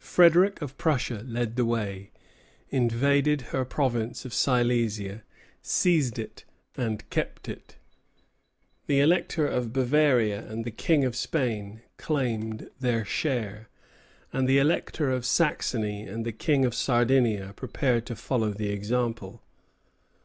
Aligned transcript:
Frederic 0.00 0.60
of 0.60 0.76
Prussia 0.76 1.22
led 1.24 1.54
the 1.54 1.64
way, 1.64 2.10
invaded 2.70 3.42
her 3.52 3.64
province 3.64 4.24
of 4.24 4.34
Silesia, 4.34 5.22
seized 5.60 6.18
it, 6.18 6.44
and 6.76 7.08
kept 7.10 7.48
it. 7.48 7.76
The 8.88 8.98
Elector 8.98 9.46
of 9.46 9.72
Bavaria 9.72 10.44
and 10.50 10.64
the 10.64 10.72
King 10.72 11.04
of 11.04 11.14
Spain 11.14 11.82
claimed 11.96 12.70
their 12.80 13.04
share, 13.04 13.68
and 14.32 14.48
the 14.48 14.58
Elector 14.58 15.12
of 15.12 15.24
Saxony 15.24 16.08
and 16.08 16.26
the 16.26 16.32
King 16.32 16.64
of 16.64 16.74
Sardinia 16.74 17.52
prepared 17.54 18.04
to 18.06 18.16
follow 18.16 18.50
the 18.50 18.70
example. 18.70 19.44